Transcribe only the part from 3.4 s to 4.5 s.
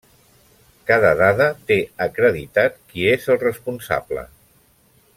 responsable.